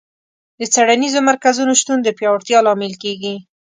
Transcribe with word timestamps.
د 0.59 0.61
څېړنیزو 0.73 1.19
مرکزونو 1.29 1.73
شتون 1.81 1.97
د 2.03 2.09
پیاوړتیا 2.17 2.59
لامل 2.65 2.93
کیږي. 3.03 3.35